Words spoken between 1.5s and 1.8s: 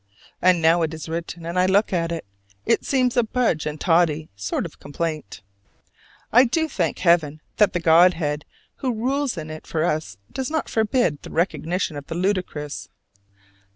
I